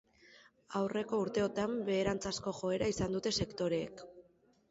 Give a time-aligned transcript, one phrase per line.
[0.79, 4.05] Aurreko urteotan beheranzko joera izan dute sektoreok.